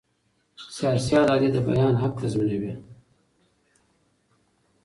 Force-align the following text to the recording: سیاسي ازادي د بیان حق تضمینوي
سیاسي 0.75 1.13
ازادي 1.21 1.49
د 1.53 1.57
بیان 1.67 1.93
حق 2.01 2.13
تضمینوي 2.23 2.73